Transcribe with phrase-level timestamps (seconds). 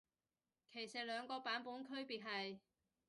[0.71, 2.57] 其實兩個版本區別係？